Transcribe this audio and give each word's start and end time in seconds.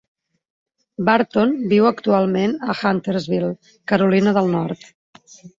Burton 1.09 1.53
viu 1.75 1.89
actualment 1.91 2.57
a 2.75 2.79
Huntersville, 2.81 3.53
Carolina 3.93 4.35
del 4.39 4.53
Nord. 4.59 4.91